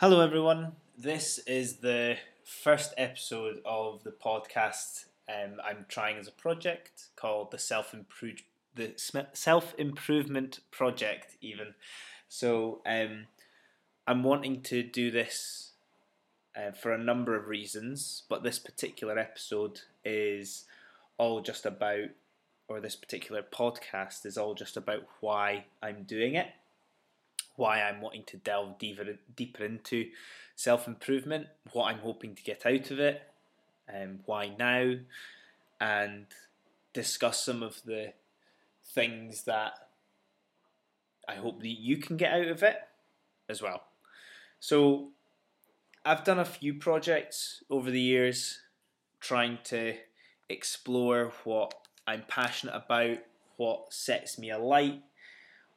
Hello, 0.00 0.20
everyone. 0.20 0.76
This 0.96 1.38
is 1.38 1.78
the 1.78 2.18
first 2.44 2.94
episode 2.96 3.60
of 3.64 4.04
the 4.04 4.12
podcast 4.12 5.06
um, 5.28 5.60
I'm 5.64 5.86
trying 5.88 6.18
as 6.18 6.28
a 6.28 6.30
project 6.30 7.08
called 7.16 7.50
the 7.50 7.58
Self 7.58 7.92
Improve 7.92 8.44
the 8.76 8.92
Self 9.32 9.74
Improvement 9.76 10.60
Project. 10.70 11.36
Even 11.40 11.74
so, 12.28 12.80
um, 12.86 13.26
I'm 14.06 14.22
wanting 14.22 14.62
to 14.62 14.84
do 14.84 15.10
this 15.10 15.72
uh, 16.56 16.70
for 16.70 16.92
a 16.92 17.02
number 17.02 17.34
of 17.34 17.48
reasons, 17.48 18.22
but 18.28 18.44
this 18.44 18.60
particular 18.60 19.18
episode 19.18 19.80
is 20.04 20.66
all 21.16 21.40
just 21.40 21.66
about, 21.66 22.10
or 22.68 22.78
this 22.78 22.94
particular 22.94 23.42
podcast 23.42 24.24
is 24.24 24.38
all 24.38 24.54
just 24.54 24.76
about 24.76 25.08
why 25.18 25.64
I'm 25.82 26.04
doing 26.04 26.36
it 26.36 26.50
why 27.58 27.82
I'm 27.82 28.00
wanting 28.00 28.22
to 28.28 28.36
delve 28.36 28.78
deeper 28.78 29.04
deeper 29.34 29.64
into 29.64 30.06
self 30.54 30.86
improvement, 30.86 31.48
what 31.72 31.86
I'm 31.86 31.98
hoping 31.98 32.34
to 32.36 32.42
get 32.42 32.64
out 32.64 32.90
of 32.90 33.00
it, 33.00 33.22
and 33.86 34.10
um, 34.10 34.20
why 34.24 34.54
now, 34.56 34.94
and 35.80 36.26
discuss 36.92 37.44
some 37.44 37.62
of 37.62 37.82
the 37.84 38.12
things 38.94 39.44
that 39.44 39.72
I 41.28 41.34
hope 41.34 41.60
that 41.60 41.68
you 41.68 41.98
can 41.98 42.16
get 42.16 42.32
out 42.32 42.48
of 42.48 42.62
it 42.62 42.76
as 43.48 43.60
well. 43.60 43.82
So, 44.60 45.10
I've 46.04 46.24
done 46.24 46.38
a 46.38 46.44
few 46.44 46.74
projects 46.74 47.62
over 47.68 47.90
the 47.90 48.00
years 48.00 48.60
trying 49.20 49.58
to 49.64 49.94
explore 50.48 51.32
what 51.44 51.74
I'm 52.06 52.22
passionate 52.28 52.74
about, 52.74 53.18
what 53.56 53.92
sets 53.92 54.38
me 54.38 54.50
alight, 54.50 55.02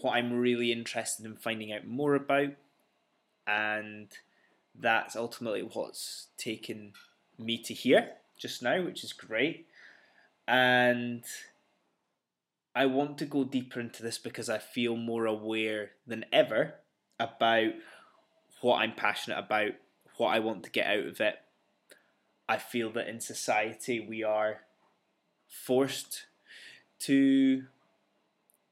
what 0.00 0.14
I'm 0.14 0.32
really 0.32 0.72
interested 0.72 1.24
in 1.24 1.36
finding 1.36 1.72
out 1.72 1.86
more 1.86 2.14
about, 2.14 2.50
and 3.46 4.08
that's 4.74 5.16
ultimately 5.16 5.62
what's 5.62 6.28
taken 6.36 6.92
me 7.38 7.58
to 7.58 7.74
here 7.74 8.10
just 8.36 8.62
now, 8.62 8.82
which 8.82 9.04
is 9.04 9.12
great. 9.12 9.66
And 10.46 11.24
I 12.74 12.86
want 12.86 13.18
to 13.18 13.24
go 13.24 13.44
deeper 13.44 13.80
into 13.80 14.02
this 14.02 14.18
because 14.18 14.48
I 14.48 14.58
feel 14.58 14.96
more 14.96 15.26
aware 15.26 15.92
than 16.06 16.24
ever 16.32 16.74
about 17.20 17.72
what 18.60 18.78
I'm 18.78 18.94
passionate 18.94 19.38
about, 19.38 19.72
what 20.16 20.28
I 20.28 20.40
want 20.40 20.64
to 20.64 20.70
get 20.70 20.86
out 20.86 21.06
of 21.06 21.20
it. 21.20 21.36
I 22.48 22.58
feel 22.58 22.90
that 22.92 23.08
in 23.08 23.20
society 23.20 24.00
we 24.00 24.22
are 24.22 24.62
forced 25.46 26.26
to 27.00 27.64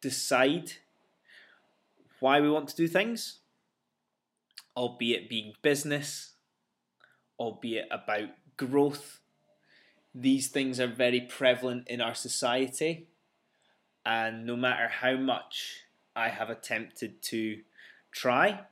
decide 0.00 0.72
why 2.22 2.40
we 2.40 2.48
want 2.48 2.68
to 2.68 2.76
do 2.76 2.86
things, 2.86 3.40
albeit 4.76 5.28
being 5.28 5.54
business, 5.60 6.34
albeit 7.36 7.88
about 7.90 8.28
growth. 8.56 9.18
These 10.14 10.46
things 10.46 10.78
are 10.78 10.86
very 10.86 11.20
prevalent 11.20 11.88
in 11.88 12.00
our 12.00 12.14
society, 12.14 13.08
and 14.06 14.46
no 14.46 14.54
matter 14.54 14.86
how 14.86 15.16
much 15.16 15.80
I 16.14 16.28
have 16.28 16.48
attempted 16.48 17.22
to 17.22 17.62
try 18.12 18.66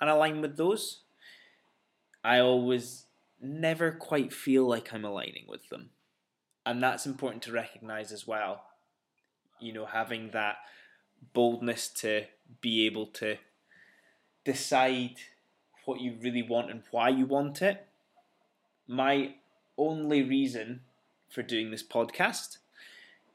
and 0.00 0.10
align 0.10 0.40
with 0.40 0.56
those, 0.56 1.02
I 2.24 2.40
always 2.40 3.06
never 3.40 3.92
quite 3.92 4.32
feel 4.32 4.66
like 4.66 4.92
I'm 4.92 5.04
aligning 5.04 5.44
with 5.46 5.68
them. 5.68 5.90
And 6.66 6.82
that's 6.82 7.06
important 7.06 7.44
to 7.44 7.52
recognize 7.52 8.10
as 8.10 8.26
well. 8.26 8.64
You 9.60 9.72
know, 9.72 9.86
having 9.86 10.30
that 10.32 10.56
boldness 11.32 11.88
to 11.88 12.24
be 12.60 12.86
able 12.86 13.06
to 13.06 13.36
decide 14.44 15.16
what 15.84 16.00
you 16.00 16.16
really 16.20 16.42
want 16.42 16.70
and 16.70 16.82
why 16.90 17.08
you 17.08 17.26
want 17.26 17.62
it. 17.62 17.86
My 18.86 19.34
only 19.78 20.22
reason 20.22 20.80
for 21.28 21.42
doing 21.42 21.70
this 21.70 21.82
podcast 21.82 22.58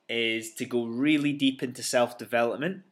is 0.10 0.54
to 0.54 0.66
go 0.66 0.86
really 0.86 1.34
deep 1.34 1.62
into 1.64 1.84
self 1.84 2.18
development, 2.18 2.84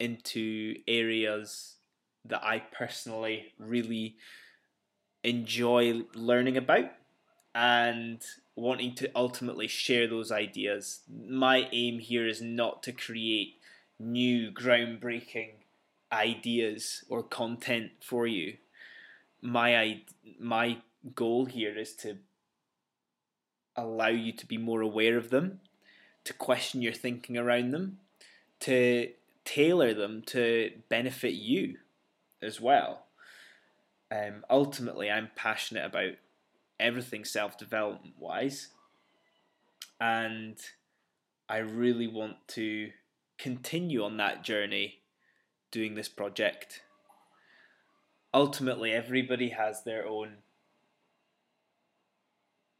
into 0.00 0.76
areas 0.86 1.76
that 2.24 2.44
I 2.44 2.60
personally 2.60 3.52
really 3.58 4.16
enjoy 5.22 6.02
learning 6.14 6.56
about 6.56 6.90
and 7.54 8.22
wanting 8.54 8.94
to 8.96 9.10
ultimately 9.14 9.68
share 9.68 10.06
those 10.06 10.32
ideas. 10.32 11.00
My 11.08 11.68
aim 11.72 11.98
here 11.98 12.26
is 12.26 12.40
not 12.40 12.82
to 12.84 12.92
create 12.92 13.57
new 13.98 14.50
groundbreaking 14.50 15.50
ideas 16.12 17.04
or 17.08 17.22
content 17.22 17.90
for 18.00 18.26
you. 18.26 18.56
My 19.40 20.02
my 20.38 20.78
goal 21.14 21.44
here 21.46 21.76
is 21.78 21.94
to 21.96 22.18
allow 23.76 24.08
you 24.08 24.32
to 24.32 24.46
be 24.46 24.58
more 24.58 24.80
aware 24.80 25.16
of 25.16 25.30
them, 25.30 25.60
to 26.24 26.32
question 26.32 26.82
your 26.82 26.92
thinking 26.92 27.36
around 27.36 27.70
them, 27.70 27.98
to 28.60 29.10
tailor 29.44 29.94
them 29.94 30.22
to 30.26 30.72
benefit 30.88 31.34
you 31.34 31.76
as 32.42 32.60
well. 32.60 33.06
Um, 34.10 34.44
ultimately, 34.50 35.10
I'm 35.10 35.30
passionate 35.36 35.84
about 35.84 36.14
everything 36.80 37.24
self 37.24 37.56
development 37.58 38.14
wise, 38.18 38.68
and 40.00 40.56
I 41.48 41.58
really 41.58 42.08
want 42.08 42.36
to 42.48 42.90
continue 43.38 44.02
on 44.02 44.16
that 44.16 44.42
journey 44.42 45.00
doing 45.70 45.94
this 45.94 46.08
project. 46.08 46.82
Ultimately, 48.34 48.92
everybody 48.92 49.50
has 49.50 49.84
their 49.84 50.06
own 50.06 50.38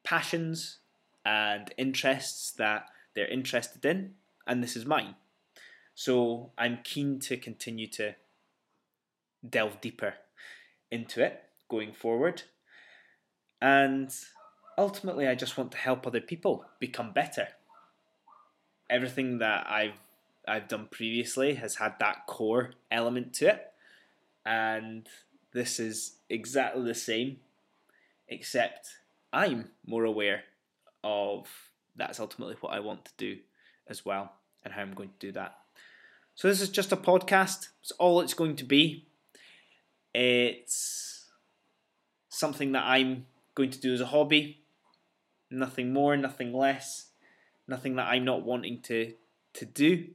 passions 0.04 0.78
and 1.24 1.72
interests 1.76 2.50
that 2.52 2.86
they're 3.14 3.28
interested 3.28 3.84
in, 3.84 4.14
and 4.46 4.62
this 4.62 4.76
is 4.76 4.84
mine. 4.84 5.14
So 5.94 6.52
I'm 6.56 6.78
keen 6.84 7.18
to 7.20 7.36
continue 7.36 7.86
to 7.88 8.14
delve 9.48 9.80
deeper 9.80 10.14
into 10.90 11.24
it 11.24 11.42
going 11.68 11.92
forward. 11.92 12.42
And 13.60 14.14
ultimately, 14.76 15.26
I 15.26 15.34
just 15.34 15.56
want 15.58 15.72
to 15.72 15.78
help 15.78 16.06
other 16.06 16.20
people 16.20 16.64
become 16.78 17.12
better. 17.12 17.48
Everything 18.88 19.38
that 19.38 19.66
I've 19.68 20.00
I've 20.48 20.68
done 20.68 20.88
previously 20.90 21.54
has 21.54 21.76
had 21.76 21.94
that 22.00 22.26
core 22.26 22.72
element 22.90 23.32
to 23.34 23.48
it, 23.48 23.72
and 24.44 25.08
this 25.52 25.78
is 25.78 26.16
exactly 26.28 26.84
the 26.84 26.94
same, 26.94 27.38
except 28.28 28.88
I'm 29.32 29.70
more 29.86 30.04
aware 30.04 30.44
of 31.04 31.48
that's 31.96 32.20
ultimately 32.20 32.56
what 32.60 32.72
I 32.72 32.80
want 32.80 33.04
to 33.06 33.12
do 33.16 33.38
as 33.88 34.04
well, 34.04 34.32
and 34.64 34.74
how 34.74 34.82
I'm 34.82 34.94
going 34.94 35.10
to 35.10 35.26
do 35.26 35.32
that. 35.32 35.58
So 36.34 36.48
this 36.48 36.60
is 36.60 36.68
just 36.68 36.92
a 36.92 36.96
podcast. 36.96 37.68
It's 37.82 37.90
all 37.92 38.20
it's 38.20 38.34
going 38.34 38.56
to 38.56 38.64
be. 38.64 39.06
It's 40.14 41.26
something 42.28 42.72
that 42.72 42.84
I'm 42.84 43.26
going 43.54 43.70
to 43.70 43.80
do 43.80 43.92
as 43.92 44.00
a 44.00 44.06
hobby. 44.06 44.60
Nothing 45.50 45.92
more, 45.92 46.16
nothing 46.16 46.52
less. 46.52 47.06
Nothing 47.66 47.96
that 47.96 48.06
I'm 48.08 48.24
not 48.24 48.44
wanting 48.44 48.80
to 48.82 49.14
to 49.54 49.64
do 49.64 50.08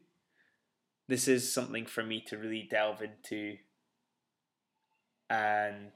this 1.14 1.28
is 1.28 1.54
something 1.54 1.86
for 1.86 2.02
me 2.02 2.20
to 2.20 2.40
really 2.40 2.68
delve 2.72 3.04
into 3.04 3.56
and 5.30 5.92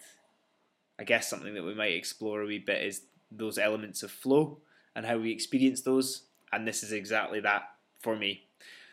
I 1.00 1.06
guess 1.06 1.28
something 1.28 1.56
that 1.56 1.64
we 1.64 1.74
might 1.74 1.94
explore 1.94 2.44
a 2.44 2.46
wee 2.46 2.60
bit 2.60 2.84
is 2.84 3.02
those 3.32 3.58
elements 3.58 4.04
of 4.04 4.12
flow 4.12 4.60
and 4.96 5.08
how 5.08 5.18
we 5.18 5.32
experience 5.32 5.82
those 5.82 6.26
and 6.54 6.68
this 6.68 6.84
is 6.84 6.92
exactly 6.92 7.40
that 7.40 7.64
for 8.00 8.16
me. 8.16 8.44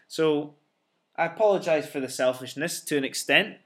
So 0.09 0.55
I 1.15 1.27
apologize 1.27 1.87
for 1.87 2.01
the 2.01 2.09
selfishness 2.09 2.81
to 2.87 2.97
an 2.97 3.05
extent, 3.05 3.59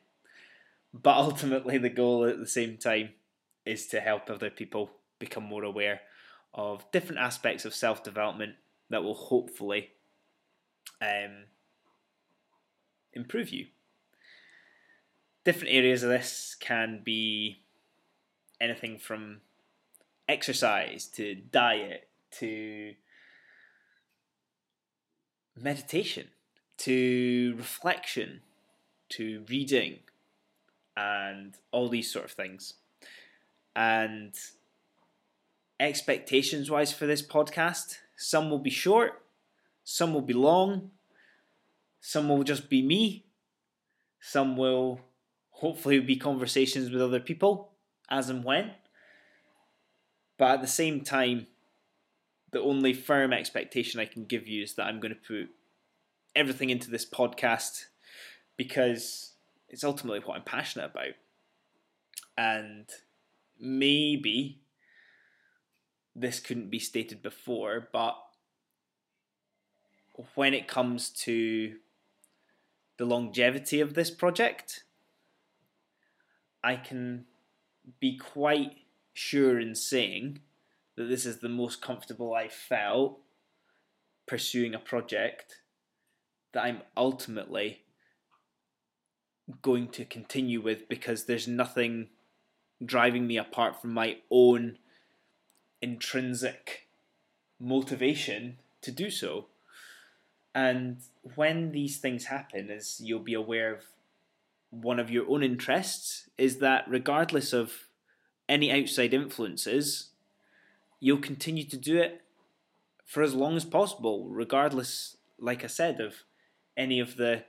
but 0.92 1.16
ultimately 1.28 1.78
the 1.78 1.88
goal 1.88 2.24
at 2.24 2.40
the 2.40 2.46
same 2.48 2.76
time 2.76 3.10
is 3.64 3.86
to 3.86 4.00
help 4.00 4.28
other 4.28 4.50
people 4.50 4.90
become 5.20 5.44
more 5.44 5.62
aware 5.62 6.00
of 6.52 6.90
different 6.90 7.20
aspects 7.20 7.64
of 7.64 7.72
self 7.72 8.02
development 8.02 8.56
that 8.90 9.04
will 9.04 9.14
hopefully 9.14 9.90
um, 11.00 11.44
improve 13.12 13.50
you. 13.50 13.66
Different 15.44 15.72
areas 15.72 16.02
of 16.02 16.10
this 16.10 16.56
can 16.58 17.02
be 17.04 17.62
anything 18.60 18.98
from 18.98 19.40
exercise 20.28 21.06
to 21.06 21.34
diet 21.34 22.08
to 22.30 22.94
meditation 25.56 26.28
to 26.78 27.54
reflection 27.56 28.40
to 29.08 29.44
reading 29.48 29.98
and 30.96 31.54
all 31.72 31.88
these 31.88 32.12
sort 32.12 32.24
of 32.24 32.30
things. 32.32 32.74
And 33.74 34.34
expectations 35.80 36.70
wise 36.70 36.92
for 36.92 37.06
this 37.06 37.22
podcast, 37.22 37.96
some 38.16 38.50
will 38.50 38.58
be 38.58 38.70
short, 38.70 39.22
some 39.84 40.12
will 40.12 40.22
be 40.22 40.34
long, 40.34 40.90
some 42.00 42.28
will 42.28 42.42
just 42.44 42.68
be 42.68 42.82
me. 42.82 43.26
Some 44.20 44.56
will 44.56 45.00
hopefully 45.50 46.00
be 46.00 46.16
conversations 46.16 46.90
with 46.90 47.02
other 47.02 47.20
people 47.20 47.72
as 48.10 48.28
and 48.28 48.44
when. 48.44 48.72
But 50.38 50.54
at 50.54 50.60
the 50.60 50.68
same 50.68 51.00
time, 51.02 51.48
the 52.52 52.60
only 52.60 52.94
firm 52.94 53.32
expectation 53.32 54.00
I 54.00 54.06
can 54.06 54.24
give 54.24 54.46
you 54.46 54.62
is 54.62 54.74
that 54.74 54.86
I'm 54.86 55.00
going 55.00 55.14
to 55.14 55.20
put 55.20 55.50
everything 56.34 56.70
into 56.70 56.90
this 56.90 57.08
podcast 57.08 57.86
because 58.56 59.32
it's 59.68 59.84
ultimately 59.84 60.20
what 60.20 60.36
I'm 60.36 60.44
passionate 60.44 60.92
about. 60.92 61.14
And 62.36 62.88
maybe 63.58 64.60
this 66.14 66.40
couldn't 66.40 66.70
be 66.70 66.78
stated 66.78 67.22
before, 67.22 67.88
but 67.92 68.16
when 70.34 70.54
it 70.54 70.68
comes 70.68 71.10
to 71.10 71.74
the 72.98 73.06
longevity 73.06 73.80
of 73.80 73.94
this 73.94 74.10
project, 74.10 74.84
I 76.62 76.76
can 76.76 77.24
be 78.00 78.18
quite 78.18 78.78
sure 79.14 79.58
in 79.58 79.74
saying 79.74 80.40
that 80.96 81.04
this 81.04 81.24
is 81.24 81.38
the 81.38 81.48
most 81.48 81.80
comfortable 81.80 82.34
I've 82.34 82.52
felt 82.52 83.20
pursuing 84.26 84.74
a 84.74 84.78
project 84.78 85.62
that 86.52 86.64
I'm 86.64 86.82
ultimately 86.96 87.82
going 89.62 89.88
to 89.88 90.04
continue 90.04 90.60
with 90.60 90.88
because 90.88 91.24
there's 91.24 91.48
nothing 91.48 92.08
driving 92.84 93.26
me 93.26 93.38
apart 93.38 93.80
from 93.80 93.92
my 93.92 94.18
own 94.30 94.78
intrinsic 95.80 96.88
motivation 97.58 98.58
to 98.82 98.92
do 98.92 99.10
so. 99.10 99.46
And 100.54 100.98
when 101.34 101.72
these 101.72 101.98
things 101.98 102.26
happen, 102.26 102.70
as 102.70 103.00
you'll 103.00 103.20
be 103.20 103.34
aware 103.34 103.74
of, 103.74 103.84
one 104.70 104.98
of 104.98 105.10
your 105.10 105.28
own 105.30 105.42
interests 105.42 106.28
is 106.36 106.58
that 106.58 106.84
regardless 106.88 107.52
of 107.52 107.88
any 108.48 108.70
outside 108.70 109.14
influences, 109.14 110.10
you'll 111.00 111.18
continue 111.18 111.64
to 111.64 111.76
do 111.76 111.98
it 111.98 112.22
for 113.04 113.22
as 113.22 113.34
long 113.34 113.56
as 113.56 113.64
possible, 113.64 114.28
regardless, 114.28 115.16
like 115.38 115.64
I 115.64 115.68
said, 115.68 116.00
of 116.00 116.24
any 116.76 117.00
of 117.00 117.16
the 117.16 117.44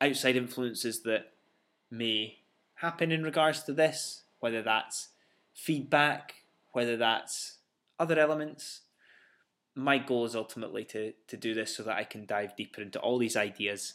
outside 0.00 0.36
influences 0.36 1.02
that 1.02 1.32
may 1.90 2.38
happen 2.76 3.12
in 3.12 3.22
regards 3.22 3.62
to 3.64 3.72
this, 3.72 4.22
whether 4.40 4.62
that's 4.62 5.08
feedback, 5.54 6.34
whether 6.72 6.96
that's 6.96 7.58
other 7.98 8.18
elements. 8.18 8.82
My 9.78 9.98
goal 9.98 10.24
is 10.24 10.34
ultimately 10.34 10.84
to, 10.86 11.12
to 11.28 11.36
do 11.36 11.54
this 11.54 11.76
so 11.76 11.84
that 11.84 11.96
I 11.96 12.02
can 12.02 12.26
dive 12.26 12.56
deeper 12.56 12.82
into 12.82 12.98
all 12.98 13.16
these 13.16 13.36
ideas 13.36 13.94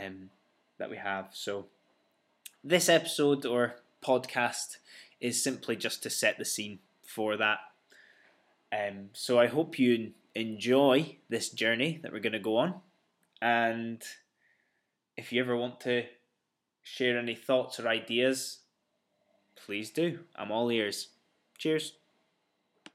um, 0.00 0.30
that 0.78 0.88
we 0.88 0.98
have. 0.98 1.30
So, 1.32 1.66
this 2.62 2.88
episode 2.88 3.44
or 3.44 3.74
podcast 4.04 4.76
is 5.20 5.42
simply 5.42 5.74
just 5.74 6.04
to 6.04 6.10
set 6.10 6.38
the 6.38 6.44
scene 6.44 6.78
for 7.04 7.36
that. 7.38 7.58
Um, 8.72 9.08
so, 9.12 9.40
I 9.40 9.48
hope 9.48 9.80
you 9.80 10.12
enjoy 10.36 11.16
this 11.28 11.48
journey 11.48 11.98
that 12.04 12.12
we're 12.12 12.20
going 12.20 12.32
to 12.34 12.38
go 12.38 12.56
on. 12.58 12.74
And 13.42 14.00
if 15.16 15.32
you 15.32 15.42
ever 15.42 15.56
want 15.56 15.80
to 15.80 16.04
share 16.84 17.18
any 17.18 17.34
thoughts 17.34 17.80
or 17.80 17.88
ideas, 17.88 18.58
please 19.56 19.90
do. 19.90 20.20
I'm 20.36 20.52
all 20.52 20.70
ears. 20.70 21.08
Cheers. 21.58 21.94